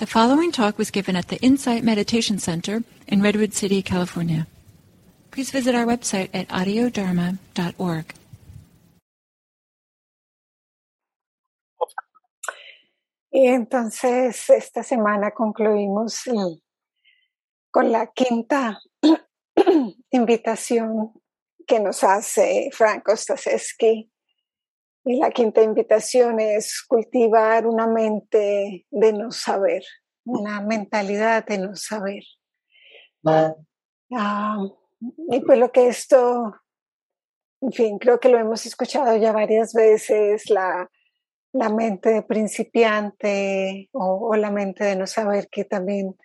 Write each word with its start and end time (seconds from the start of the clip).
The 0.00 0.06
following 0.06 0.50
talk 0.50 0.78
was 0.78 0.90
given 0.90 1.14
at 1.14 1.28
the 1.28 1.36
Insight 1.42 1.84
Meditation 1.84 2.38
Center 2.38 2.82
in 3.06 3.20
Redwood 3.20 3.52
City, 3.52 3.82
California. 3.82 4.46
Please 5.30 5.50
visit 5.50 5.74
our 5.74 5.84
website 5.84 6.30
at 6.32 6.48
audiodharma.org. 6.48 8.14
Y 13.30 13.46
entonces 13.48 14.48
esta 14.48 14.82
semana 14.82 15.32
concluimos 15.32 16.22
con 17.70 17.92
la 17.92 18.06
quinta 18.06 18.80
invitación 20.10 21.12
que 21.66 21.78
nos 21.78 22.02
hace 22.04 22.70
Frank 22.72 23.06
Ostaseski 23.06 24.10
Y 25.04 25.18
la 25.18 25.30
quinta 25.30 25.62
invitación 25.62 26.40
es 26.40 26.84
cultivar 26.86 27.66
una 27.66 27.86
mente 27.86 28.86
de 28.90 29.12
no 29.12 29.30
saber, 29.30 29.82
una 30.24 30.60
mentalidad 30.60 31.46
de 31.46 31.58
no 31.58 31.74
saber. 31.74 32.22
Ah, 33.24 34.58
y 35.30 35.40
pues 35.40 35.58
lo 35.58 35.72
que 35.72 35.88
esto, 35.88 36.54
en 37.62 37.72
fin, 37.72 37.98
creo 37.98 38.20
que 38.20 38.28
lo 38.28 38.38
hemos 38.38 38.66
escuchado 38.66 39.16
ya 39.16 39.32
varias 39.32 39.72
veces, 39.72 40.50
la, 40.50 40.90
la 41.52 41.68
mente 41.70 42.10
de 42.10 42.22
principiante 42.22 43.88
o, 43.92 44.36
la 44.36 44.50
mente 44.50 44.84
de 44.84 44.96
no 44.96 45.06
saber, 45.06 45.48
que 45.48 45.64
también 45.64 46.16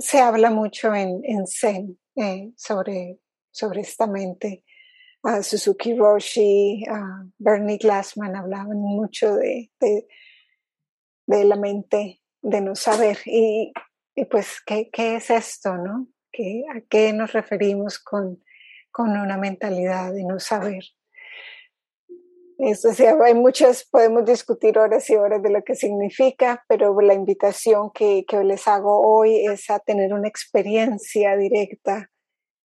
se 0.00 0.20
habla 0.20 0.50
mucho 0.50 0.92
en, 0.94 1.20
en 1.24 1.46
Zen 1.46 1.98
eh, 2.16 2.52
sobre, 2.56 3.20
sobre 3.52 3.82
esta 3.82 4.08
mente 4.08 4.64
a 5.24 5.42
Suzuki 5.42 5.94
Roshi, 5.94 6.84
a 6.88 7.24
Bernie 7.38 7.78
Glassman 7.78 8.34
hablaban 8.34 8.78
mucho 8.78 9.36
de, 9.36 9.70
de, 11.26 11.44
la 11.44 11.56
mente, 11.56 12.20
de 12.42 12.60
no 12.60 12.74
saber. 12.74 13.18
Y, 13.24 13.72
pues, 14.30 14.60
¿qué, 14.66 14.90
¿qué, 14.90 15.16
es 15.16 15.30
esto, 15.30 15.76
no? 15.76 16.08
¿Qué, 16.32 16.64
¿A 16.74 16.80
qué 16.88 17.12
nos 17.12 17.32
referimos 17.32 17.98
con, 17.98 18.42
con 18.90 19.10
una 19.10 19.36
mentalidad 19.36 20.12
de 20.12 20.24
no 20.24 20.40
saber? 20.40 20.82
Es 22.58 22.82
decir, 22.82 23.08
hay 23.24 23.34
muchas, 23.34 23.84
podemos 23.84 24.24
discutir 24.24 24.78
horas 24.78 25.08
y 25.10 25.16
horas 25.16 25.42
de 25.42 25.50
lo 25.50 25.64
que 25.64 25.74
significa, 25.74 26.64
pero 26.68 27.00
la 27.00 27.14
invitación 27.14 27.90
que, 27.92 28.24
que 28.26 28.42
les 28.44 28.68
hago 28.68 29.00
hoy 29.00 29.46
es 29.46 29.68
a 29.70 29.78
tener 29.78 30.12
una 30.12 30.28
experiencia 30.28 31.36
directa 31.36 32.10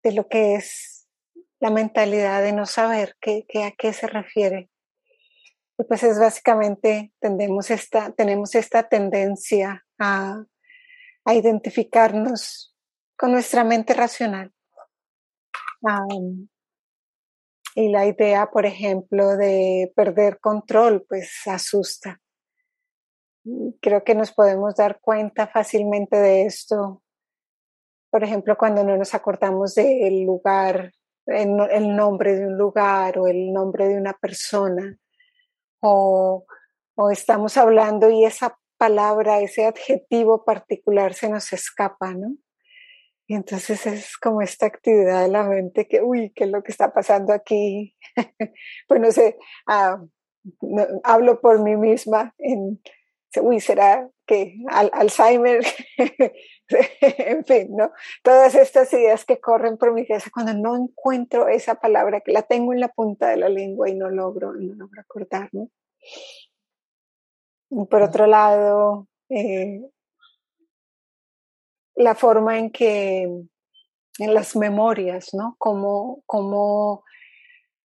de 0.03 0.11
lo 0.11 0.27
que 0.27 0.55
es 0.55 0.96
la 1.59 1.69
mentalidad 1.69 2.41
de 2.41 2.53
no 2.53 2.65
saber 2.65 3.15
qué, 3.19 3.45
a 3.63 3.71
qué 3.71 3.93
se 3.93 4.07
refiere. 4.07 4.69
Y 5.77 5.83
pues 5.83 6.03
es 6.03 6.19
básicamente, 6.19 7.13
esta, 7.69 8.11
tenemos 8.11 8.55
esta 8.55 8.89
tendencia 8.89 9.85
a, 9.99 10.43
a 11.25 11.33
identificarnos 11.33 12.75
con 13.15 13.31
nuestra 13.31 13.63
mente 13.63 13.93
racional. 13.93 14.53
y 17.75 17.89
la 17.89 18.05
idea, 18.07 18.49
por 18.49 18.65
ejemplo, 18.65 19.37
de 19.37 19.91
perder 19.95 20.39
control, 20.39 21.05
pues 21.07 21.41
asusta. 21.45 22.19
Creo 23.81 24.03
que 24.03 24.15
nos 24.15 24.31
podemos 24.31 24.75
dar 24.75 24.99
cuenta 24.99 25.47
fácilmente 25.47 26.17
de 26.17 26.45
esto. 26.45 27.03
Por 28.09 28.23
ejemplo, 28.23 28.57
cuando 28.57 28.83
no 28.83 28.97
nos 28.97 29.13
acordamos 29.13 29.75
del 29.75 30.23
lugar 30.25 30.91
el, 31.27 31.95
nombre 31.95 32.35
de 32.35 32.47
un 32.47 32.57
lugar 32.57 33.19
o 33.19 33.27
el 33.27 33.51
nombre 33.51 33.87
de 33.87 33.97
una 33.97 34.13
persona, 34.13 34.97
o, 35.81 36.45
estamos 37.11 37.57
hablando 37.57 38.09
y 38.09 38.25
esa 38.25 38.57
palabra, 38.77 39.39
ese 39.39 39.65
adjetivo 39.65 40.43
particular 40.43 41.13
se 41.13 41.29
nos 41.29 41.53
escapa, 41.53 42.13
¿no? 42.13 42.35
Y 43.27 43.35
entonces 43.35 43.85
es 43.85 44.17
como 44.17 44.41
esta 44.41 44.65
actividad 44.65 45.23
de 45.23 45.27
la 45.27 45.43
mente 45.43 45.87
que, 45.87 46.01
uy, 46.01 46.31
¿qué 46.33 46.45
es 46.45 46.49
lo 46.49 46.63
que 46.63 46.71
está 46.71 46.93
pasando 46.93 47.33
aquí? 47.33 47.95
pues 48.87 49.01
no 49.01 49.11
sé, 49.11 49.37
ah, 49.67 50.01
hablo 51.03 51.41
por 51.41 51.61
mí 51.61 51.75
misma, 51.75 52.33
uy, 53.41 53.59
¿será 53.59 54.09
que 54.25 54.57
Alzheimer? 54.69 55.63
en 56.67 57.45
fin, 57.45 57.75
¿no? 57.75 57.91
Todas 58.23 58.55
estas 58.55 58.91
ideas 58.93 59.25
que 59.25 59.39
corren 59.39 59.77
por 59.77 59.93
mi 59.93 60.05
cabeza 60.05 60.29
cuando 60.33 60.53
no 60.53 60.75
encuentro 60.75 61.47
esa 61.47 61.75
palabra, 61.75 62.21
que 62.21 62.31
la 62.31 62.43
tengo 62.43 62.73
en 62.73 62.79
la 62.79 62.89
punta 62.89 63.29
de 63.29 63.37
la 63.37 63.49
lengua 63.49 63.89
y 63.89 63.95
no 63.95 64.09
logro, 64.09 64.53
no 64.53 64.73
logro 64.75 65.01
acordarme. 65.01 65.69
Y 67.69 67.85
por 67.85 68.01
otro 68.01 68.27
lado, 68.27 69.07
eh, 69.29 69.81
la 71.95 72.15
forma 72.15 72.57
en 72.59 72.71
que 72.71 73.23
en 74.19 74.33
las 74.33 74.55
memorias, 74.55 75.33
¿no? 75.33 75.55
Como, 75.57 76.23
como 76.25 77.03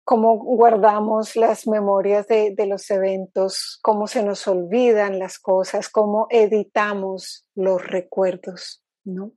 cómo 0.05 0.37
guardamos 0.37 1.37
las 1.37 1.67
memorias 1.67 2.27
de, 2.27 2.55
los 2.67 2.91
eventos, 2.91 3.79
cómo 3.83 4.07
se 4.07 4.23
nos 4.23 4.47
olvidan 4.49 5.19
las 5.19 5.39
cosas, 5.39 5.89
cómo 5.89 6.27
editamos 6.31 7.47
los 7.55 7.85
recuerdos, 7.87 8.85
¿no? 9.05 9.33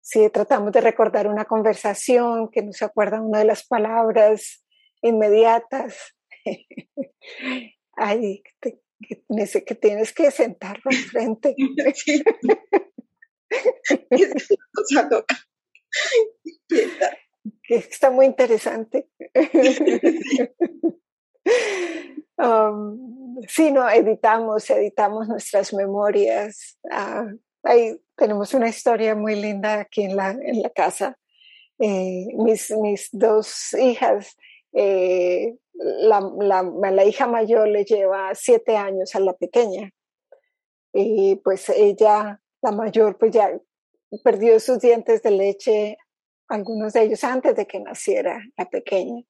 Si 0.00 0.28
tratamos 0.30 0.72
de 0.72 0.80
recordar 0.80 1.28
una 1.28 1.44
conversación 1.44 2.50
que 2.50 2.62
no 2.62 2.72
se 2.72 2.84
acuerda 2.84 3.20
una 3.20 3.40
de 3.40 3.44
las 3.44 3.66
palabras 3.66 4.64
inmediatas, 5.02 6.16
ay, 7.96 8.42
que, 8.60 8.80
que 9.64 9.74
tienes 9.74 10.12
que 10.14 10.30
sentarlo 10.30 10.90
enfrente. 10.90 11.54
que 17.62 17.76
está 17.76 18.10
muy 18.10 18.26
interesante. 18.26 19.08
um, 22.38 23.40
sí, 23.46 23.70
no, 23.70 23.88
editamos, 23.88 24.68
editamos 24.70 25.28
nuestras 25.28 25.72
memorias. 25.72 26.78
Uh, 26.84 27.38
ahí 27.62 28.00
tenemos 28.16 28.54
una 28.54 28.68
historia 28.68 29.14
muy 29.14 29.34
linda 29.34 29.80
aquí 29.80 30.02
en 30.02 30.16
la, 30.16 30.30
en 30.30 30.62
la 30.62 30.70
casa. 30.70 31.18
Eh, 31.80 32.26
mis, 32.34 32.70
mis 32.72 33.08
dos 33.12 33.72
hijas, 33.74 34.36
eh, 34.72 35.56
la, 35.74 36.20
la, 36.40 36.62
la 36.62 37.04
hija 37.04 37.28
mayor 37.28 37.68
le 37.68 37.84
lleva 37.84 38.34
siete 38.34 38.76
años 38.76 39.14
a 39.14 39.20
la 39.20 39.32
pequeña. 39.34 39.90
Y 40.92 41.36
pues 41.36 41.68
ella, 41.68 42.40
la 42.62 42.72
mayor, 42.72 43.16
pues 43.18 43.32
ya 43.32 43.56
perdió 44.24 44.58
sus 44.58 44.80
dientes 44.80 45.22
de 45.22 45.30
leche 45.30 45.98
algunos 46.48 46.92
de 46.92 47.02
ellos 47.02 47.24
antes 47.24 47.54
de 47.54 47.66
que 47.66 47.80
naciera 47.80 48.40
la 48.56 48.68
pequeña. 48.68 49.22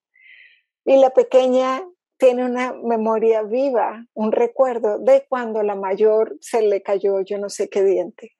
Y 0.85 0.97
la 0.97 1.11
pequeña 1.11 1.83
tiene 2.19 2.45
una 2.45 2.73
memoria 2.73 3.43
viva, 3.43 4.05
un 4.15 4.33
recuerdo 4.33 4.99
de 4.99 5.27
cuando 5.29 5.63
la 5.63 5.75
mayor 5.75 6.37
se 6.41 6.63
le 6.63 6.83
cayó 6.83 7.21
yo 7.21 7.39
no 7.39 7.49
sé 7.49 7.69
qué 7.69 7.85
diente. 7.85 8.33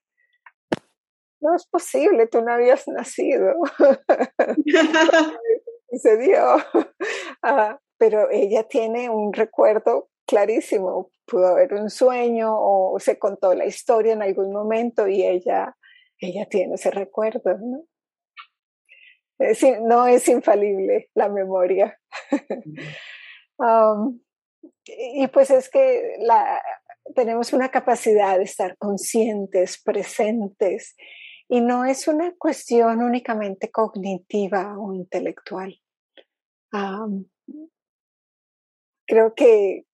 No 1.41 1.55
es 1.55 1.67
posible, 1.67 2.27
tú 2.27 2.43
no 2.43 2.53
habías 2.53 2.89
nacido. 2.89 3.55
se 5.93 6.17
dio. 6.19 6.57
Ah, 7.43 7.79
pero 7.97 8.29
ella 8.31 8.65
tiene 8.65 9.09
un 9.09 9.33
recuerdo 9.33 10.09
clarísimo. 10.27 11.13
Pudo 11.27 11.47
haber 11.49 11.75
un 11.75 11.91
sueño 11.91 12.51
o 12.53 12.99
se 12.99 13.19
contó 13.19 13.55
la 13.55 13.67
historia 13.67 14.15
en 14.15 14.23
algún 14.23 14.53
momento 14.53 15.07
y 15.07 15.25
ella, 15.25 15.77
ella 16.19 16.47
tiene 16.47 16.75
ese 16.75 16.91
recuerdo. 16.91 17.57
¿no? 17.59 17.85
No 19.83 20.07
es 20.07 20.29
infalible 20.29 21.11
la 21.15 21.29
memoria. 21.29 21.99
Y 24.91 25.27
pues 25.29 25.51
es 25.51 25.69
que 25.69 26.17
tenemos 27.15 27.53
una 27.53 27.71
capacidad 27.71 28.39
de 28.39 28.45
estar 28.45 28.77
conscientes, 28.79 29.83
presentes, 29.83 30.97
y 31.49 31.61
no 31.61 31.85
es 31.85 32.09
una 32.09 32.35
cuestión 32.37 33.03
únicamente 33.03 33.71
cognitiva 33.71 34.79
o 34.79 34.95
intelectual. 34.95 35.79
Creo 39.07 39.35
que 39.35 39.85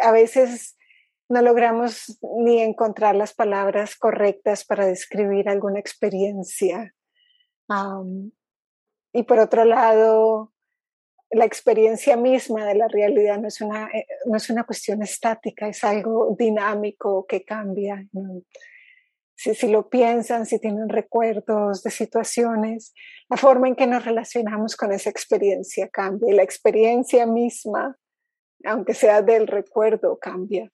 a 0.00 0.12
veces 0.12 0.76
no 1.28 1.42
logramos 1.42 2.18
ni 2.44 2.60
encontrar 2.62 3.16
las 3.16 3.34
palabras 3.34 3.96
correctas 3.96 4.64
para 4.64 4.86
describir 4.86 5.48
alguna 5.48 5.80
experiencia. 5.80 6.94
Y 9.16 9.22
por 9.22 9.38
otro 9.38 9.64
lado, 9.64 10.52
la 11.30 11.46
experiencia 11.46 12.18
misma 12.18 12.66
de 12.66 12.74
la 12.74 12.86
realidad 12.86 13.38
no 13.38 13.48
es 13.48 13.62
una, 13.62 13.88
eh, 13.88 14.06
no 14.26 14.36
es 14.36 14.50
una 14.50 14.64
cuestión 14.64 15.02
estática, 15.02 15.68
es 15.68 15.82
algo 15.84 16.36
dinámico 16.38 17.26
que 17.26 17.42
cambia. 17.42 18.06
Si, 19.34 19.54
si, 19.54 19.68
lo 19.68 19.88
piensan, 19.88 20.44
si 20.44 20.58
tienen 20.58 20.90
recuerdos 20.90 21.82
de 21.82 21.90
situaciones, 21.90 22.94
la 23.30 23.38
forma 23.38 23.68
en 23.68 23.74
que 23.74 23.86
nos 23.86 24.04
relacionamos 24.04 24.76
con 24.76 24.92
esa 24.92 25.08
experiencia 25.08 25.88
cambia 25.88 26.30
y 26.30 26.36
la 26.36 26.42
experiencia 26.42 27.24
misma, 27.26 27.96
aunque 28.64 28.92
sea 28.92 29.22
del 29.22 29.46
recuerdo, 29.46 30.18
cambia. 30.18 30.70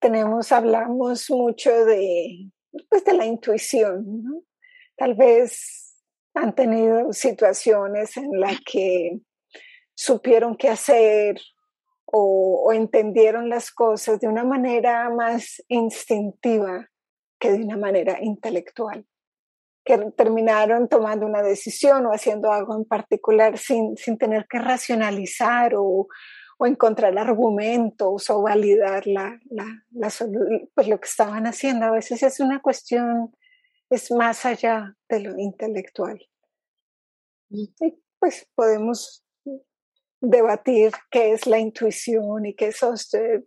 tenemos, 0.00 0.50
hablamos 0.52 1.30
mucho 1.30 1.84
de, 1.84 2.50
pues, 2.88 3.04
de 3.04 3.14
la 3.14 3.26
intuición. 3.26 4.44
Tal 4.96 5.14
vez 5.14 5.96
han 6.34 6.54
tenido 6.54 7.12
situaciones 7.12 8.16
en 8.16 8.40
las 8.40 8.60
que 8.60 9.20
supieron 9.94 10.56
qué 10.56 10.68
hacer 10.68 11.40
o, 12.06 12.62
o, 12.64 12.72
entendieron 12.72 13.48
las 13.48 13.70
cosas 13.70 14.20
de 14.20 14.28
una 14.28 14.44
manera 14.44 15.10
más 15.10 15.62
instintiva 15.68 16.88
que 17.38 17.52
de 17.52 17.64
una 17.64 17.76
manera 17.76 18.18
intelectual, 18.20 19.06
que 19.84 19.98
terminaron 20.16 20.88
tomando 20.88 21.26
una 21.26 21.42
decisión 21.42 22.06
o 22.06 22.12
haciendo 22.12 22.52
algo 22.52 22.76
en 22.76 22.84
particular 22.84 23.58
sin, 23.58 23.96
sin 23.96 24.16
tener 24.16 24.46
que 24.48 24.58
racionalizar 24.58 25.74
o, 25.76 26.08
o 26.58 26.66
encontrar 26.66 27.16
argumentos 27.16 28.28
o 28.30 28.42
validar 28.42 29.06
la, 29.06 29.40
la, 29.48 29.84
la, 29.92 30.12
pues 30.74 30.88
lo 30.88 31.00
que 31.00 31.08
estaban 31.08 31.46
haciendo. 31.46 31.86
A 31.86 31.92
veces 31.92 32.22
es 32.22 32.40
una 32.40 32.60
cuestión, 32.60 33.34
es 33.88 34.10
más 34.10 34.44
allá 34.44 34.96
de 35.08 35.20
lo 35.20 35.38
intelectual. 35.38 36.20
Y 37.48 37.72
pues 38.18 38.48
podemos 38.54 39.24
debatir 40.20 40.92
qué 41.10 41.32
es 41.32 41.46
la 41.46 41.58
intuición 41.58 42.44
y 42.44 42.54
qué 42.54 42.68
es, 42.68 42.80
qué 43.10 43.44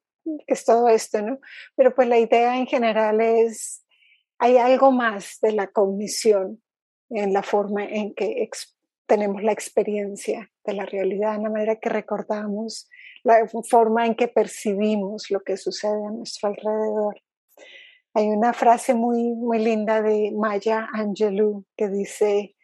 es 0.47 0.63
todo 0.63 0.87
esto, 0.87 1.21
¿no? 1.21 1.39
Pero 1.75 1.93
pues 1.93 2.07
la 2.07 2.17
idea 2.17 2.57
en 2.57 2.65
general 2.65 3.19
es, 3.19 3.85
hay 4.39 4.57
algo 4.57 4.91
más 4.91 5.37
de 5.41 5.51
la 5.51 5.67
cognición 5.67 6.63
en 7.09 7.33
la 7.33 7.43
forma 7.43 7.83
en 7.83 8.13
que 8.13 8.49
tenemos 9.05 9.43
la 9.43 9.51
experiencia 9.51 10.50
de 10.65 10.73
la 10.73 10.85
realidad, 10.85 11.35
en 11.35 11.43
la 11.43 11.49
manera 11.49 11.75
que 11.77 11.89
recordamos, 11.89 12.89
la 13.23 13.47
forma 13.69 14.05
en 14.05 14.15
que 14.15 14.27
percibimos 14.27 15.29
lo 15.29 15.41
que 15.41 15.57
sucede 15.57 16.05
a 16.05 16.11
nuestro 16.11 16.49
alrededor. 16.49 17.21
Hay 18.13 18.27
una 18.27 18.53
frase 18.53 18.93
muy, 18.93 19.33
muy 19.35 19.59
linda 19.59 20.01
de 20.01 20.31
Maya 20.35 20.89
Angelou 20.93 21.65
que 21.77 21.87
dice, 21.87 22.55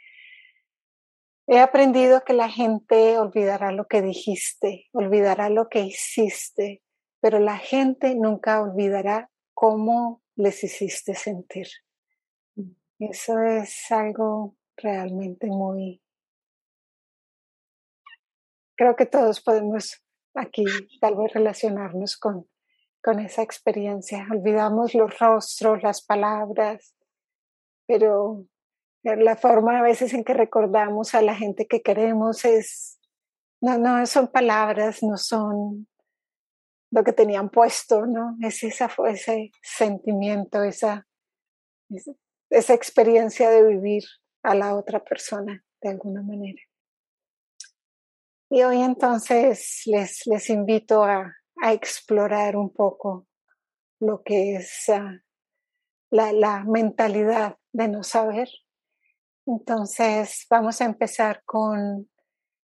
he 1.48 1.60
aprendido 1.60 2.24
que 2.26 2.34
la 2.34 2.50
gente 2.50 3.18
olvidará 3.18 3.72
lo 3.72 3.88
que 3.88 4.02
dijiste, 4.02 4.88
olvidará 4.92 5.50
lo 5.50 5.70
que 5.70 5.82
hiciste, 5.82 6.84
pero 7.22 7.40
la 7.40 7.58
gente 7.58 8.14
nunca 8.16 8.62
olvidará 8.62 9.30
cómo 9.54 10.22
les 10.36 10.64
hiciste 10.64 11.16
sentir. 11.16 11.68
Eso 13.00 13.40
es 13.42 13.92
algo 13.92 14.56
realmente 14.76 15.48
muy... 15.48 16.02
Creo 18.78 18.96
que 18.96 19.06
todos 19.06 19.42
podemos 19.42 20.04
aquí 20.36 20.66
tal 21.02 21.16
vez 21.16 21.34
relacionarnos 21.34 22.16
con, 22.18 22.48
con 23.04 23.20
esa 23.20 23.42
experiencia. 23.42 24.28
Olvidamos 24.32 24.94
los 24.94 25.18
rostros, 25.20 25.82
las 25.82 26.06
palabras, 26.06 26.96
pero 27.88 28.46
la 29.04 29.36
forma 29.36 29.80
a 29.80 29.82
veces 29.82 30.14
en 30.14 30.24
que 30.24 30.34
recordamos 30.34 31.16
a 31.16 31.22
la 31.22 31.36
gente 31.36 31.68
que 31.68 31.82
queremos 31.82 32.46
es, 32.46 33.00
no, 33.62 33.78
no 33.78 34.06
son 34.06 34.28
palabras, 34.28 35.02
no 35.02 35.18
son 35.18 35.88
lo 36.92 37.04
que 37.04 37.14
tenían 37.14 37.50
puesto, 37.50 38.06
¿no? 38.06 38.38
Es 38.42 38.64
esa, 38.64 38.90
ese 39.08 39.52
sentimiento, 39.62 40.64
esa, 40.64 41.08
esa 42.50 42.74
experiencia 42.74 43.50
de 43.50 43.66
vivir 43.66 44.04
a 44.44 44.56
la 44.56 44.76
otra 44.76 45.04
persona 45.04 45.64
de 45.82 45.90
alguna 45.90 46.22
manera. 46.22 46.62
Y 48.50 48.64
hoy 48.64 48.82
entonces 48.82 49.82
les, 49.86 50.26
les 50.26 50.50
invito 50.50 51.04
a, 51.04 51.36
a, 51.62 51.74
explorar 51.74 52.56
un 52.56 52.72
poco 52.72 53.28
lo 54.00 54.24
que 54.24 54.56
es 54.56 54.86
uh, 54.88 55.20
la, 56.12 56.32
la, 56.32 56.64
mentalidad 56.64 57.58
de 57.74 57.90
no 57.90 58.04
saber. 58.04 58.48
Entonces 59.46 60.46
vamos 60.50 60.80
a 60.80 60.86
empezar 60.86 61.44
con, 61.44 62.10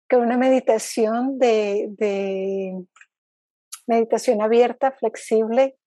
con 0.10 0.21
una 0.21 0.38
meditación 0.38 1.38
de, 1.38 1.89
de, 1.92 2.86
meditación 3.86 4.42
abierta, 4.42 4.92
flexible, 4.92 5.77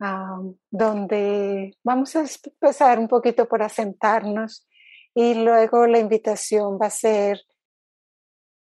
uh, 0.00 0.56
donde 0.70 1.76
vamos 1.84 2.16
a 2.16 2.24
empezar 2.24 2.98
un 2.98 3.06
poquito 3.06 3.46
por 3.46 3.62
asentarnos 3.62 4.66
y 5.14 5.34
luego 5.34 5.86
la 5.86 6.00
invitación 6.00 6.78
va 6.82 6.86
a 6.86 6.90
ser 6.90 7.44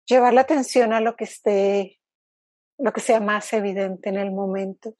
llevar 0.08 0.34
la 0.34 0.40
atención 0.40 0.93
a 0.93 1.00
lo 1.00 1.14
que 1.14 1.25
esté, 1.25 2.00
lo 2.78 2.93
que 2.93 3.00
sea 3.00 3.20
más 3.20 3.52
evidente 3.52 4.08
en 4.08 4.16
el 4.16 4.32
momento. 4.32 4.94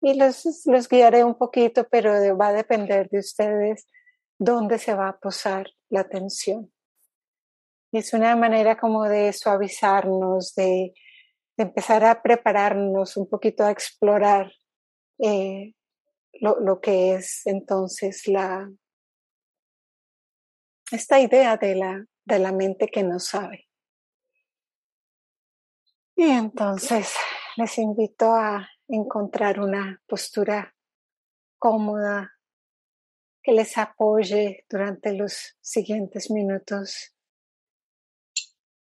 Y 0.00 0.14
los, 0.14 0.66
los 0.66 0.88
guiaré 0.88 1.24
un 1.24 1.36
poquito, 1.36 1.88
pero 1.90 2.36
va 2.36 2.48
a 2.48 2.52
depender 2.52 3.08
de 3.08 3.18
ustedes 3.18 3.88
dónde 4.38 4.78
se 4.78 4.94
va 4.94 5.08
a 5.08 5.18
posar 5.18 5.66
la 5.88 6.00
atención. 6.00 6.72
Es 7.92 8.12
una 8.12 8.36
manera 8.36 8.76
como 8.76 9.04
de 9.04 9.32
suavizarnos, 9.32 10.54
de, 10.54 10.92
de 11.56 11.64
empezar 11.64 12.04
a 12.04 12.22
prepararnos 12.22 13.16
un 13.16 13.28
poquito 13.28 13.64
a 13.64 13.70
explorar 13.70 14.52
eh, 15.18 15.72
lo, 16.34 16.60
lo, 16.60 16.80
que 16.80 17.14
es 17.14 17.46
entonces 17.46 18.28
la 18.28 18.70
esta 20.92 21.18
idea 21.18 21.56
de 21.56 21.74
la, 21.74 22.04
de 22.26 22.38
la 22.38 22.52
mente 22.52 22.88
que 22.88 23.02
no 23.02 23.18
sabe. 23.18 23.65
Y 26.18 26.30
entonces 26.30 27.14
les 27.56 27.76
invito 27.76 28.32
a 28.32 28.66
encontrar 28.88 29.60
una 29.60 30.02
postura 30.06 30.74
cómoda 31.58 32.32
que 33.42 33.52
les 33.52 33.76
apoye 33.76 34.64
durante 34.68 35.12
los 35.12 35.56
siguientes 35.60 36.30
minutos. 36.30 37.14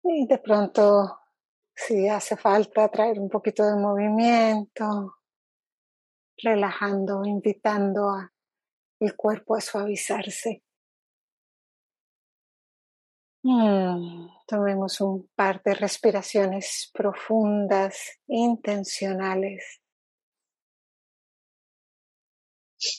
Y 0.03 0.25
de 0.25 0.39
pronto, 0.39 1.19
si 1.75 2.09
hace 2.09 2.35
falta, 2.35 2.89
traer 2.89 3.19
un 3.19 3.29
poquito 3.29 3.63
de 3.65 3.75
movimiento, 3.75 5.17
relajando, 6.38 7.24
invitando 7.24 8.09
a 8.09 8.33
el 9.00 9.15
cuerpo 9.15 9.56
a 9.56 9.62
suavizarse. 9.62 10.63
Mm, 13.44 14.27
tomemos 14.51 15.00
un 15.00 15.30
par 15.33 15.63
de 15.63 15.74
respiraciones 15.74 16.92
profundas, 16.94 18.19
intencionales. 18.27 19.81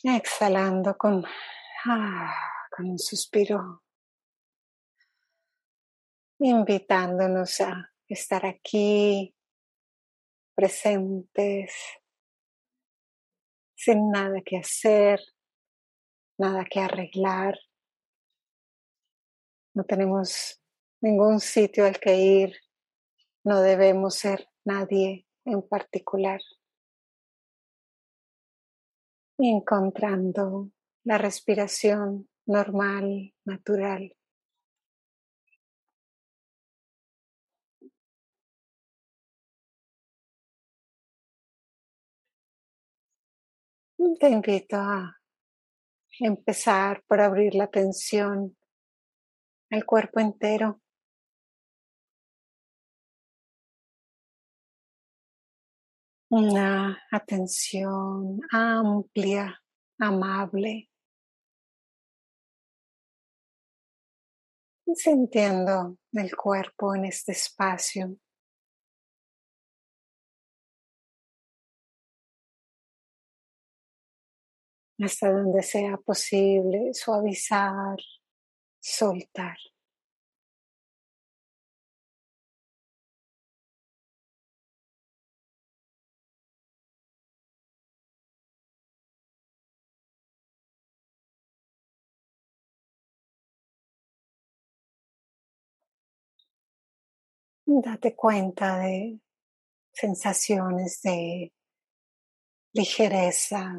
Exhalando 0.02 0.96
con, 0.96 1.22
ah, 1.84 2.34
con 2.74 2.92
un 2.92 2.98
suspiro, 2.98 3.84
invitándonos 6.38 7.60
a 7.60 7.92
estar 8.08 8.46
aquí, 8.46 9.36
presentes, 10.54 11.74
sin 13.74 14.10
nada 14.10 14.40
que 14.42 14.56
hacer, 14.56 15.20
nada 16.38 16.64
que 16.64 16.80
arreglar. 16.80 17.58
No 19.74 19.84
tenemos 19.84 20.61
ningún 21.02 21.40
sitio 21.40 21.84
al 21.84 21.98
que 21.98 22.16
ir. 22.16 22.56
No 23.44 23.60
debemos 23.60 24.14
ser 24.14 24.48
nadie 24.64 25.26
en 25.44 25.60
particular. 25.62 26.40
Y 29.38 29.50
encontrando 29.50 30.70
la 31.04 31.18
respiración 31.18 32.28
normal, 32.46 33.34
natural. 33.44 34.16
Te 44.18 44.28
invito 44.28 44.76
a 44.76 45.16
empezar 46.20 47.02
por 47.08 47.20
abrir 47.20 47.54
la 47.54 47.64
atención 47.64 48.56
el 49.70 49.86
cuerpo 49.86 50.20
entero. 50.20 50.81
Una 56.34 56.98
atención 57.10 58.40
amplia, 58.50 59.62
amable. 59.98 60.88
Sintiendo 64.94 65.98
el 66.12 66.34
cuerpo 66.34 66.94
en 66.94 67.04
este 67.04 67.32
espacio. 67.32 68.16
hasta 75.04 75.32
donde 75.32 75.62
sea 75.62 75.96
posible 75.98 76.94
suavizar 76.94 77.98
soltar. 78.80 79.58
Date 97.64 98.16
cuenta 98.16 98.78
de 98.78 99.20
sensaciones 99.92 101.00
de 101.02 101.52
ligereza, 102.72 103.72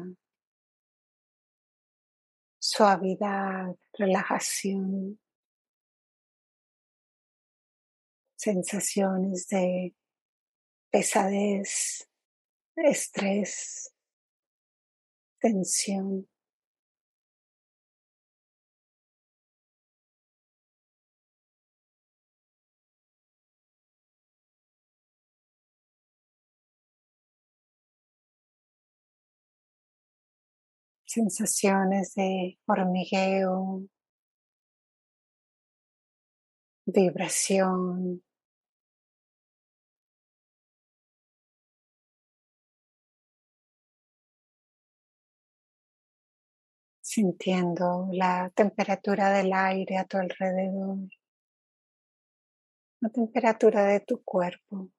suavidad, 2.58 3.76
relajación, 3.92 5.20
sensaciones 8.36 9.48
de 9.48 9.94
pesadez, 10.90 12.08
estrés, 12.76 13.94
tensión. 15.40 16.28
Sensaciones 31.14 32.14
de 32.14 32.58
hormigueo, 32.66 33.82
vibración. 36.86 38.22
Sintiendo 47.00 48.08
la 48.12 48.50
temperatura 48.54 49.30
del 49.30 49.52
aire 49.52 49.98
a 49.98 50.04
tu 50.04 50.16
alrededor, 50.16 50.98
la 53.00 53.08
temperatura 53.10 53.84
de 53.84 54.00
tu 54.00 54.22
cuerpo. 54.24 54.90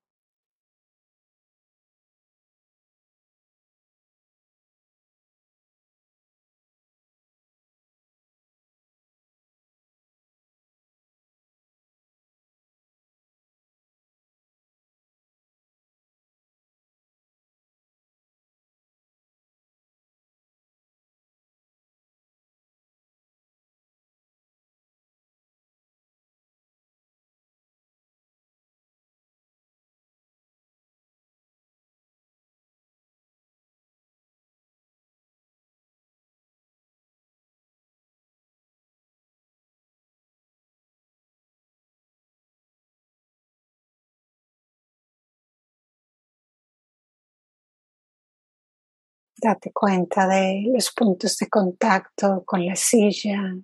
Date 49.46 49.72
cuenta 49.72 50.28
de 50.28 50.64
los 50.74 50.92
puntos 50.92 51.38
de 51.38 51.48
contacto 51.48 52.44
con 52.48 52.66
la 52.66 52.76
silla, 52.76 53.56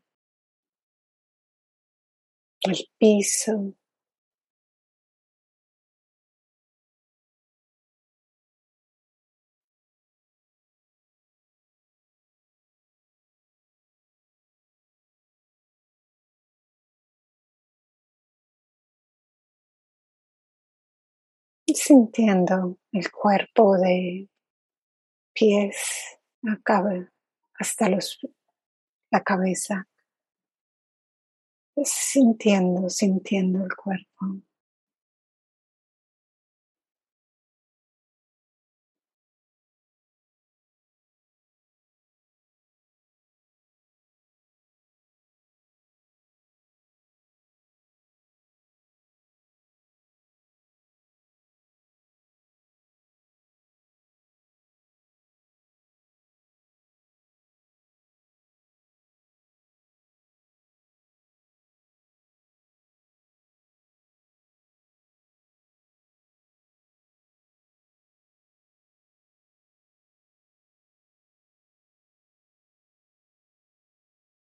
el 2.62 2.88
piso. 3.00 3.74
Sintiendo 21.74 22.78
el 22.92 23.12
cuerpo 23.12 23.78
de 23.78 24.30
pies 25.42 25.76
acaba 26.48 27.12
hasta 27.56 27.90
los, 27.90 28.20
la 29.10 29.24
cabeza, 29.24 29.88
sintiendo, 31.84 32.88
sintiendo 32.90 33.66
el 33.66 33.76
cuerpo. 33.76 34.44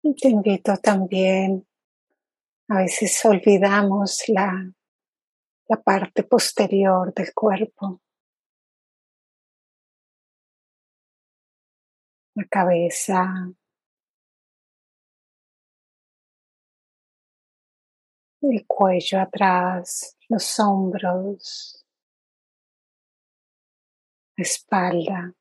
Te 0.03 0.27
invito 0.27 0.75
también, 0.77 1.65
a 2.67 2.79
veces 2.79 3.24
olvidamos 3.24 4.25
la, 4.27 4.69
la 5.69 5.81
parte 5.81 6.24
posterior 6.24 7.13
del 7.13 7.33
cuerpo, 7.33 8.01
la 12.36 12.43
cabeza, 12.50 13.50
el 18.41 18.67
cuello 18.67 19.22
atrás, 19.22 20.17
los 20.27 20.60
hombros, 20.60 21.86
la 24.36 24.41
espalda. 24.41 25.33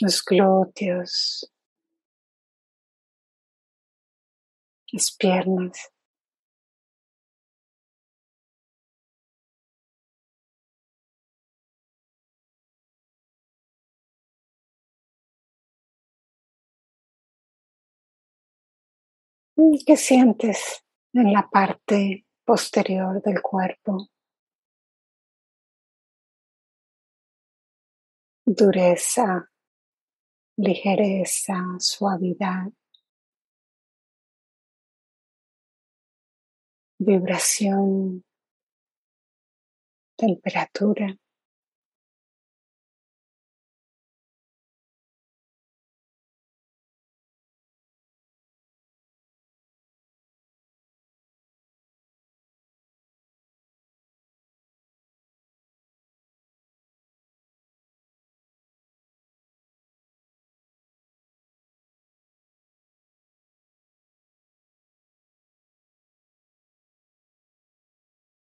Los 0.00 0.24
glúteos, 0.24 1.52
las 4.92 5.14
piernas. 5.16 5.90
¿Qué 19.86 19.96
sientes 19.96 20.84
en 21.12 21.32
la 21.32 21.48
parte 21.50 22.26
posterior 22.44 23.22
del 23.22 23.42
cuerpo? 23.42 24.08
Dureza, 28.46 29.49
ligereza, 30.60 31.56
suavidad, 31.78 32.70
vibración, 36.98 38.22
temperatura. 40.16 41.16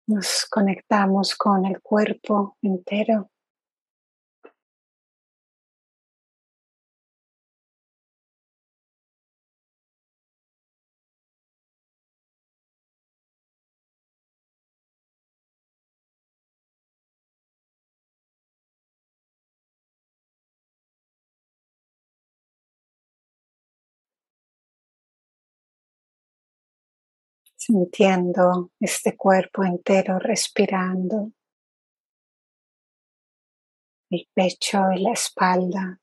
Nos 0.07 0.45
conectamos 0.49 1.35
con 1.35 1.65
el 1.65 1.81
cuerpo 1.81 2.57
entero. 2.61 3.29
Sintiendo 27.67 28.71
este 28.79 29.17
cuerpo 29.17 29.65
entero 29.65 30.19
respirando, 30.19 31.33
el 34.09 34.25
pecho 34.33 34.89
y 34.95 35.01
la 35.01 35.11
espalda. 35.11 35.99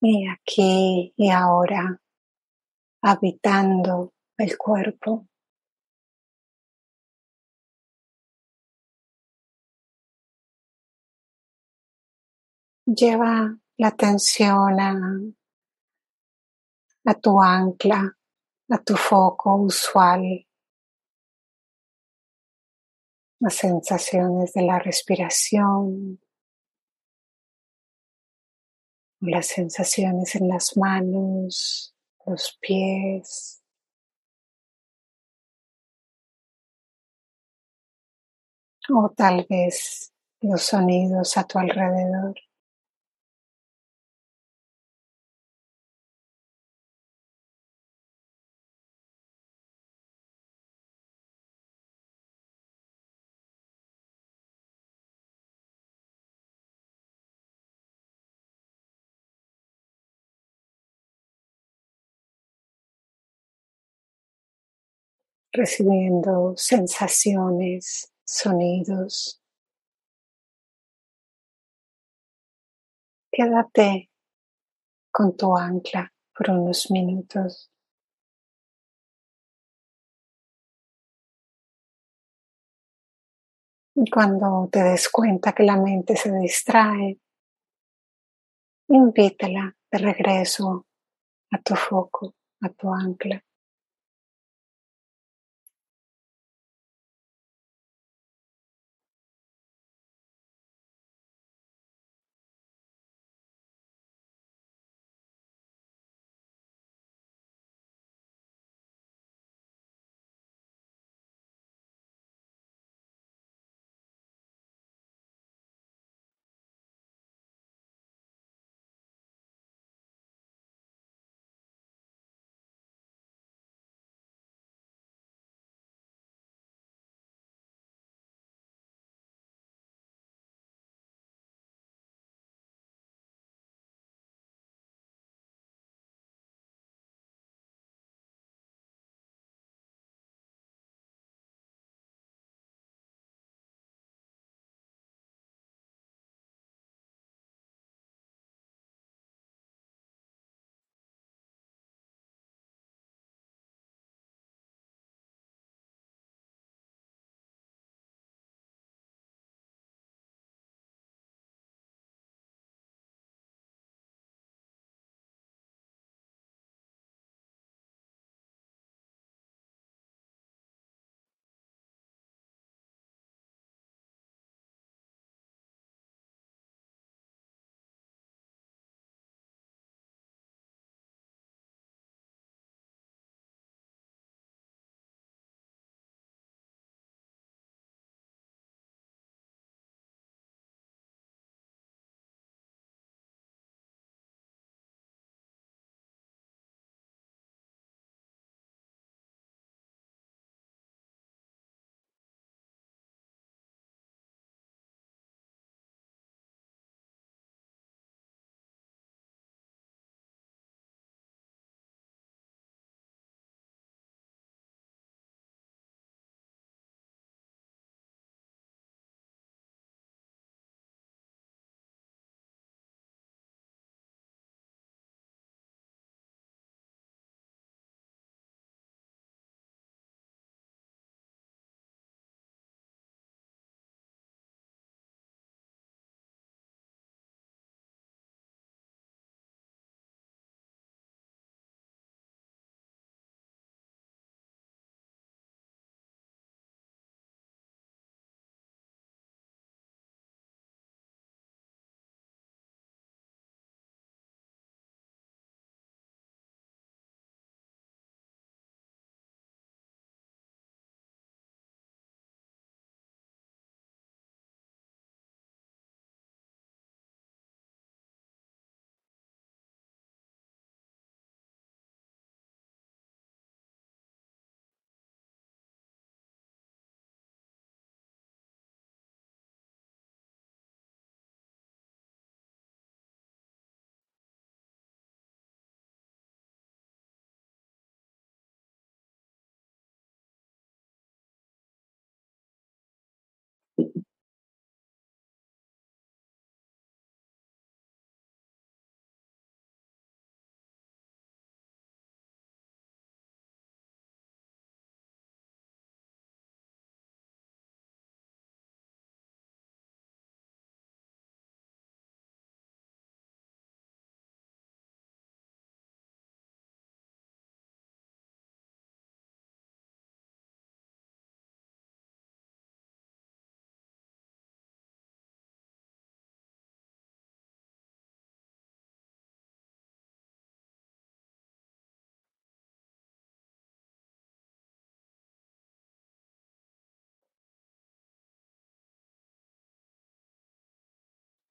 Y 0.00 0.28
aquí 0.28 1.14
y 1.16 1.30
ahora, 1.30 2.00
habitando 3.02 4.12
el 4.36 4.58
cuerpo. 4.58 5.26
Lleva 12.84 13.58
la 13.78 13.88
atención 13.88 14.80
a, 14.80 14.94
a 17.06 17.14
tu 17.14 17.42
ancla, 17.42 18.16
a 18.68 18.78
tu 18.78 18.96
foco 18.96 19.56
usual, 19.56 20.46
las 23.40 23.54
sensaciones 23.54 24.52
de 24.52 24.62
la 24.62 24.78
respiración, 24.78 26.20
las 29.20 29.46
sensaciones 29.48 30.34
en 30.34 30.48
las 30.48 30.76
manos, 30.76 31.94
los 32.26 32.56
pies. 32.60 33.62
O 38.88 39.10
tal 39.16 39.46
vez 39.48 40.12
los 40.40 40.62
sonidos 40.62 41.36
a 41.36 41.44
tu 41.44 41.58
alrededor. 41.58 42.34
Recibiendo 65.56 66.54
sensaciones, 66.56 68.12
sonidos. 68.24 69.42
Quédate 73.32 74.10
con 75.10 75.36
tu 75.36 75.56
ancla 75.56 76.12
por 76.36 76.50
unos 76.50 76.90
minutos. 76.90 77.70
Y 83.94 84.10
cuando 84.10 84.68
te 84.70 84.82
des 84.82 85.08
cuenta 85.08 85.54
que 85.54 85.62
la 85.62 85.76
mente 85.76 86.16
se 86.16 86.30
distrae, 86.30 87.18
invítala 88.88 89.74
de 89.90 89.98
regreso 89.98 90.86
a 91.50 91.62
tu 91.62 91.74
foco, 91.74 92.34
a 92.60 92.68
tu 92.68 92.92
ancla. 92.92 93.45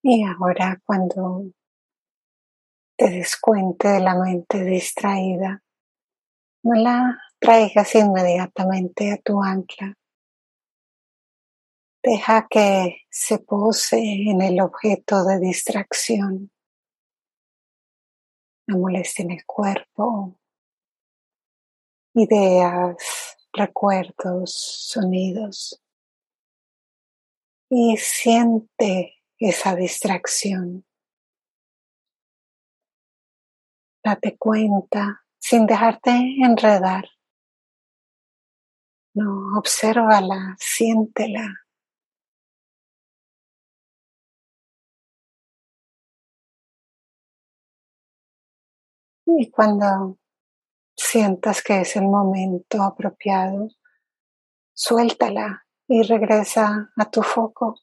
Y 0.07 0.23
ahora 0.23 0.79
cuando 0.85 1.45
te 2.95 3.09
des 3.09 3.37
cuenta 3.37 3.93
de 3.93 4.01
la 4.01 4.13
mente 4.13 4.63
distraída, 4.63 5.63
no 6.61 6.75
la 6.75 7.19
traigas 7.39 7.95
inmediatamente 7.95 9.11
a 9.11 9.17
tu 9.17 9.41
ancla. 9.41 9.97
Deja 12.03 12.45
que 12.47 12.97
se 13.09 13.39
pose 13.39 13.97
en 13.97 14.43
el 14.43 14.61
objeto 14.61 15.25
de 15.25 15.39
distracción. 15.39 16.51
No 18.67 18.77
molesten 18.77 19.31
el 19.31 19.43
cuerpo, 19.43 20.39
ideas, 22.13 22.95
recuerdos, 23.51 24.53
sonidos. 24.53 25.81
Y 27.71 27.97
siente 27.97 29.14
esa 29.39 29.75
distracción. 29.75 30.85
Date 34.03 34.37
cuenta 34.37 35.25
sin 35.39 35.65
dejarte 35.65 36.11
enredar. 36.11 37.05
No, 39.13 39.57
obsérvala, 39.57 40.55
siéntela. 40.59 41.47
Y 49.25 49.49
cuando 49.49 50.17
sientas 50.95 51.63
que 51.63 51.81
es 51.81 51.95
el 51.95 52.03
momento 52.03 52.83
apropiado, 52.83 53.69
suéltala 54.73 55.65
y 55.87 56.03
regresa 56.03 56.91
a 56.95 57.09
tu 57.09 57.21
foco. 57.21 57.79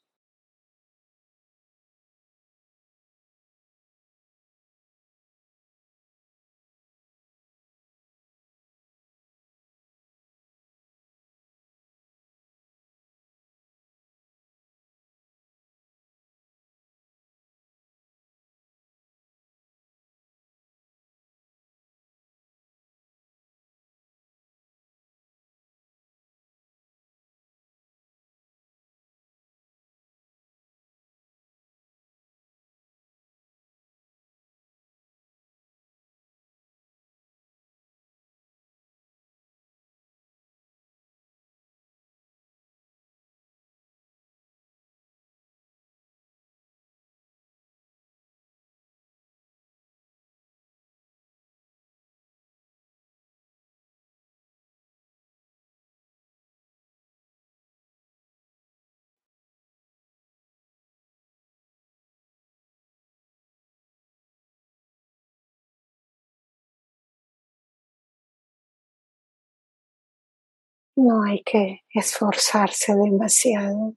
No 70.95 71.23
hay 71.23 71.41
que 71.43 71.81
esforzarse 71.89 72.93
demasiado. 72.93 73.95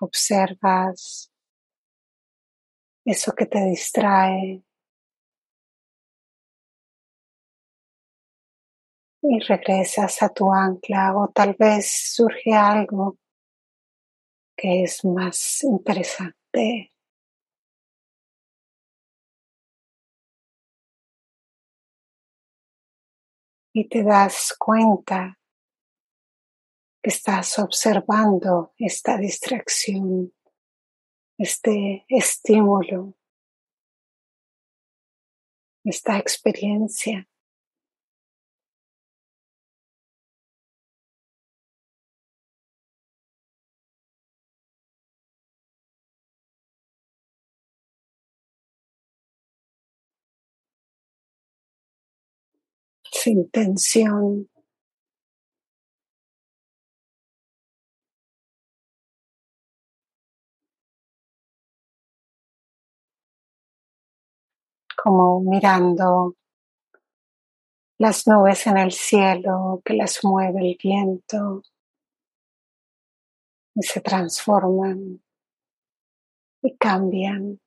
Observas 0.00 1.30
eso 3.04 3.32
que 3.32 3.46
te 3.46 3.60
distrae 3.64 4.62
y 9.22 9.38
regresas 9.40 10.22
a 10.22 10.28
tu 10.30 10.52
ancla 10.52 11.14
o 11.16 11.28
tal 11.28 11.54
vez 11.58 12.14
surge 12.14 12.54
algo 12.54 13.18
que 14.56 14.84
es 14.84 15.04
más 15.04 15.62
interesante 15.64 16.92
y 23.78 23.88
te 23.88 24.02
das 24.02 24.54
cuenta 24.58 25.38
que 27.02 27.10
estás 27.10 27.58
observando 27.58 28.72
esta 28.78 29.18
distracción, 29.18 30.32
este 31.36 32.06
estímulo, 32.08 33.18
esta 35.84 36.16
experiencia. 36.16 37.28
Sin 53.26 53.50
tensión. 53.50 54.48
Como 64.96 65.40
mirando 65.40 66.36
las 67.98 68.28
nubes 68.28 68.64
en 68.68 68.78
el 68.78 68.92
cielo 68.92 69.82
que 69.84 69.94
las 69.94 70.22
mueve 70.22 70.60
el 70.60 70.78
viento 70.80 71.62
y 73.74 73.82
se 73.82 74.00
transforman 74.00 75.20
y 76.62 76.76
cambian. 76.76 77.60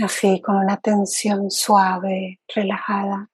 Así 0.00 0.40
con 0.40 0.56
una 0.56 0.76
tensión 0.78 1.50
suave, 1.50 2.40
relajada. 2.54 3.30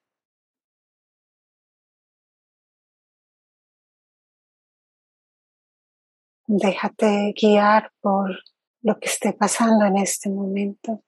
Déjate 6.47 7.35
guiar 7.41 7.93
por 8.01 8.43
lo 8.83 8.99
que 8.99 9.09
esté 9.09 9.35
pasando 9.35 9.85
en 9.85 9.99
este 9.99 10.31
momento. 10.31 11.03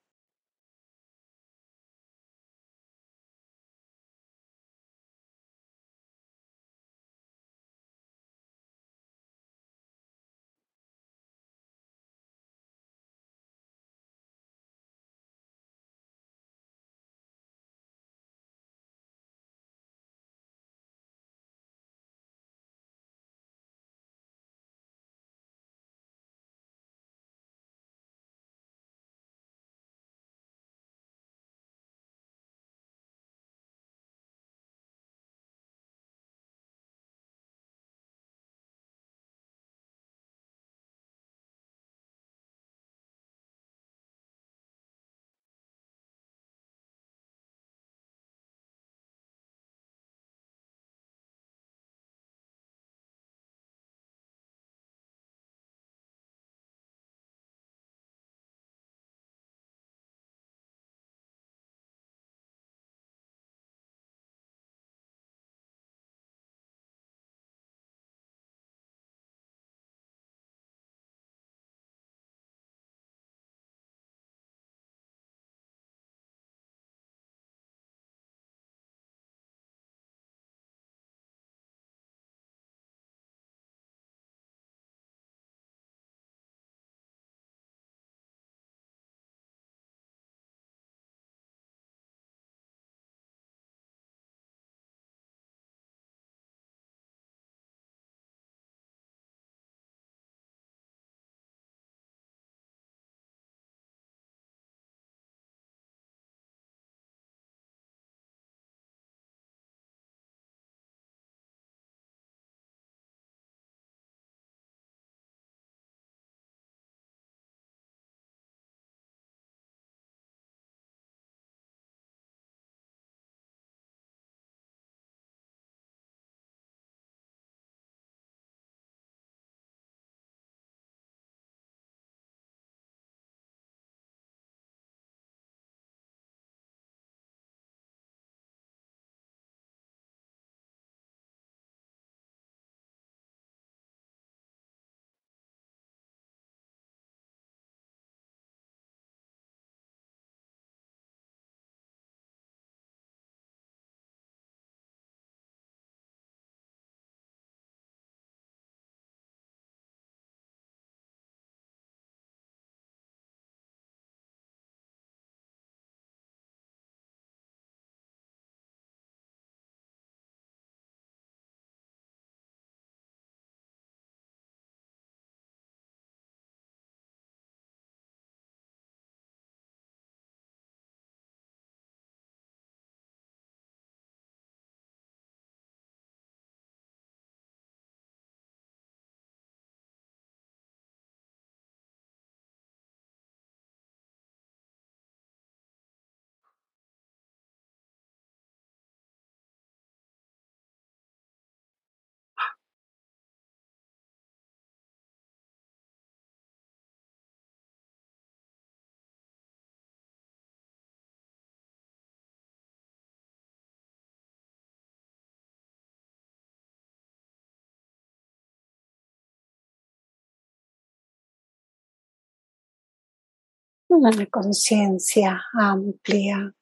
Una 223.91 224.27
conciencia 224.27 225.43
amplia, 225.53 226.55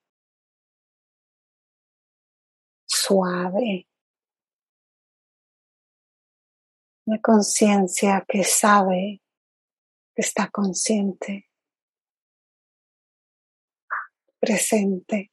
suave, 2.86 3.86
una 7.06 7.20
conciencia 7.20 8.24
que 8.26 8.44
sabe 8.44 9.22
que 10.14 10.22
está 10.22 10.50
consciente, 10.50 11.48
presente. 14.40 15.30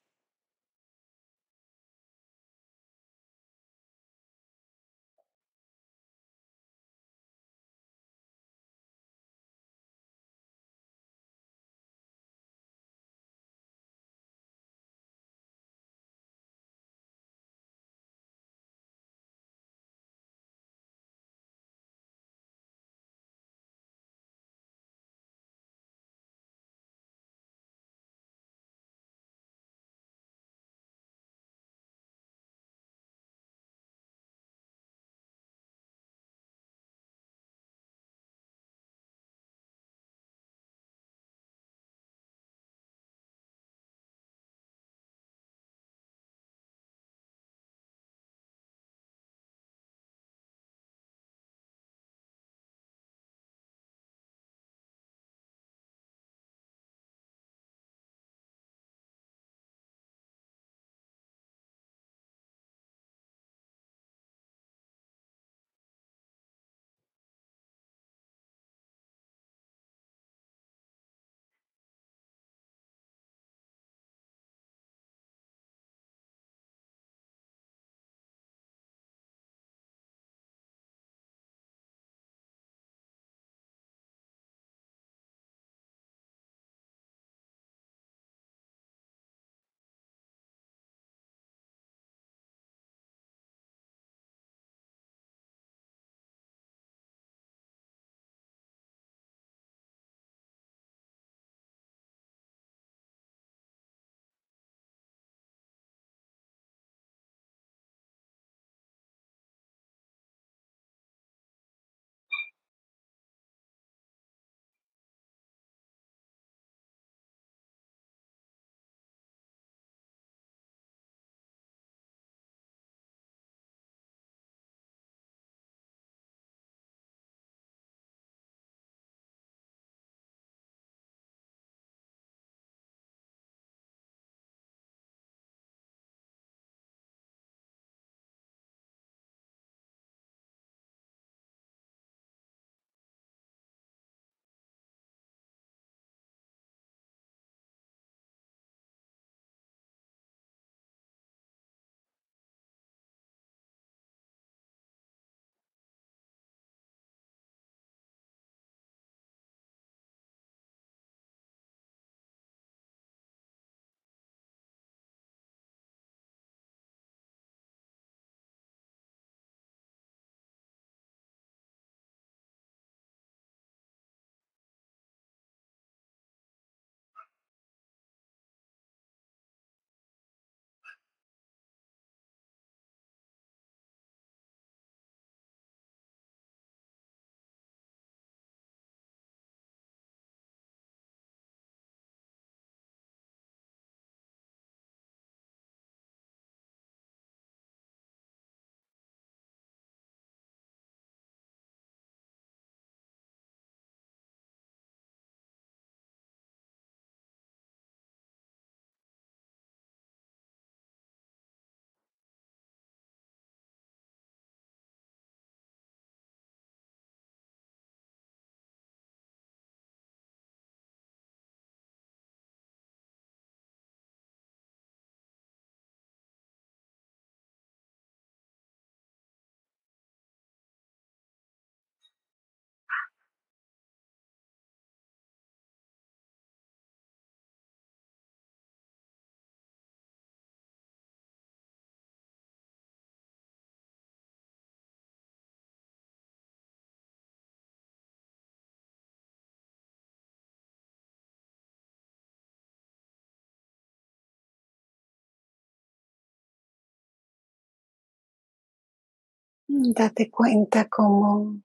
Date 259.93 260.31
cuenta 260.31 260.89
cómo, 260.89 261.61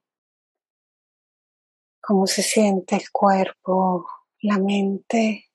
cómo 1.99 2.27
se 2.27 2.43
siente 2.43 2.97
el 2.97 3.09
cuerpo, 3.11 4.05
la 4.41 4.59
mente, 4.59 5.49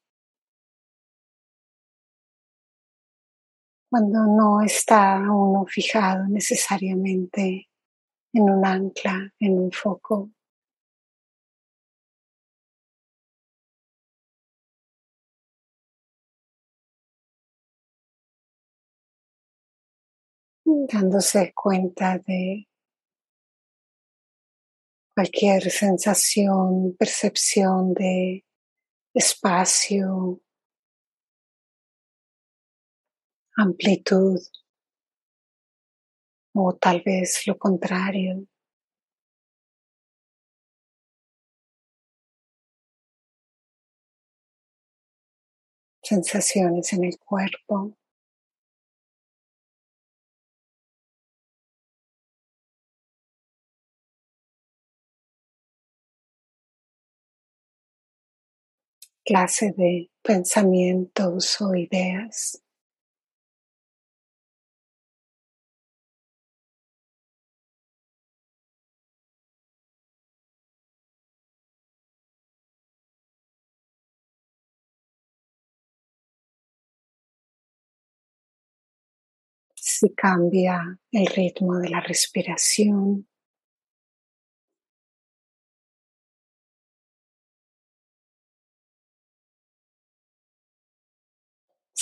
cuando 3.88 4.26
no 4.26 4.62
está 4.62 5.20
uno 5.30 5.64
fijado 5.66 6.26
necesariamente 6.26 7.68
en 8.32 8.42
un 8.42 8.66
ancla, 8.66 9.32
en 9.38 9.58
un 9.58 9.70
foco. 9.70 10.30
Dándose 20.84 21.52
cuenta 21.54 22.18
de 22.18 22.68
cualquier 25.14 25.70
sensación, 25.70 26.94
percepción 26.98 27.94
de 27.94 28.44
espacio, 29.14 30.40
amplitud 33.56 34.38
o 36.54 36.74
tal 36.74 37.02
vez 37.02 37.46
lo 37.46 37.56
contrario. 37.58 38.46
sensaciones 46.06 46.92
en 46.92 47.04
el 47.04 47.18
cuerpo. 47.18 47.96
Clase 59.26 59.72
de 59.76 60.10
pensamientos 60.22 61.60
o 61.60 61.74
ideas. 61.74 62.62
Si 79.78 80.12
cambia 80.14 80.98
el 81.12 81.26
ritmo 81.26 81.78
de 81.78 81.88
la 81.90 82.00
respiración. 82.00 83.26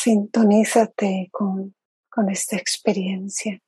Sintonízate 0.05 1.31
con, 1.33 1.75
con 2.11 2.29
esta 2.29 2.57
experiencia. 2.59 3.59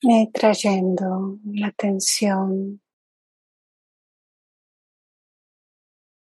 Y 0.00 0.30
trayendo 0.30 1.38
la 1.44 1.68
atención 1.68 2.80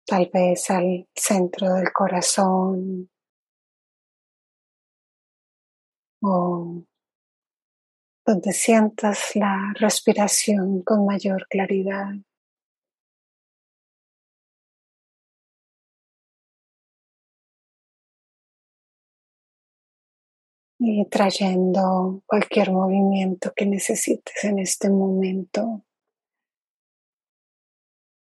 tal 0.07 0.31
vez 0.33 0.71
al 0.71 1.09
centro 1.15 1.75
del 1.75 1.93
corazón 1.93 3.11
o 6.23 6.85
donde 8.25 8.53
sientas 8.53 9.37
la 9.37 9.73
respiración 9.79 10.83
con 10.83 11.07
mayor 11.07 11.47
claridad. 11.49 12.15
Y 20.89 21.05
trayendo 21.07 22.23
cualquier 22.27 22.71
movimiento 22.71 23.53
que 23.57 23.67
necesites 23.67 24.45
en 24.45 24.61
este 24.61 24.89
momento. 24.89 25.85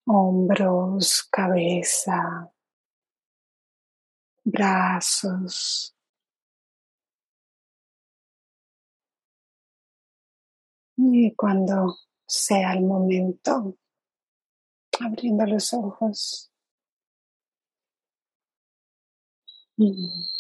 Hombros, 0.07 1.27
cabeza, 1.33 2.53
brazos. 4.45 5.97
Y 10.97 11.35
cuando 11.35 11.97
sea 12.25 12.75
el 12.75 12.85
momento, 12.85 13.77
abriendo 15.01 15.45
los 15.45 15.75
ojos. 15.75 16.53
Mm. 19.77 20.34